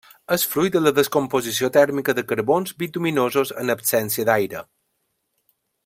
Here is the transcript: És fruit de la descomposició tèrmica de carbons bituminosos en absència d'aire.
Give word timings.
És 0.35 0.43
fruit 0.53 0.75
de 0.77 0.79
la 0.85 0.93
descomposició 0.99 1.69
tèrmica 1.75 2.15
de 2.19 2.23
carbons 2.31 2.73
bituminosos 2.81 3.55
en 3.65 3.71
absència 3.75 4.27
d'aire. 4.31 4.65